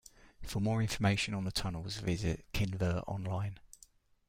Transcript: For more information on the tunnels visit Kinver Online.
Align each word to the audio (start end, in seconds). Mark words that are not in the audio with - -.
For 0.41 0.59
more 0.59 0.81
information 0.81 1.35
on 1.35 1.43
the 1.43 1.51
tunnels 1.51 1.97
visit 1.97 2.43
Kinver 2.55 3.03
Online. 3.07 3.59